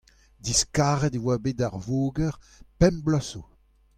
diskaret 0.45 1.13
e 1.17 1.19
oa 1.25 1.35
bet 1.43 1.59
ar 1.67 1.75
voger 1.85 2.33
pemp 2.79 2.99
bloaz 3.05 3.27
zo. 3.31 3.41